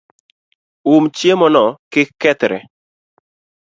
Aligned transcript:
Um 0.93 1.03
chiemo 1.17 1.47
no 1.55 1.63
kik 1.91 2.09
kethre 2.21 2.57